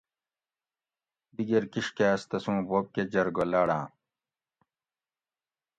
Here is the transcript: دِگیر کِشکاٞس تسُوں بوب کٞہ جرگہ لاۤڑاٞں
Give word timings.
دِگیر 1.35 1.63
کِشکاٞس 1.73 2.21
تسُوں 2.29 2.59
بوب 2.67 2.85
کٞہ 2.93 3.03
جرگہ 3.11 3.43
لاۤڑاٞں 3.51 3.85